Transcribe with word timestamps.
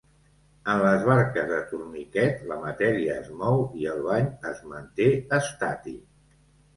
En 0.75 0.79
les 0.83 1.03
barques 1.09 1.49
de 1.49 1.57
torniquet 1.73 2.41
la 2.51 2.57
matèria 2.63 3.17
es 3.23 3.29
mou 3.41 3.61
i 3.81 3.85
el 3.91 4.01
bany 4.07 4.31
es 4.53 4.63
manté 4.73 5.07
estàtic. 5.39 6.01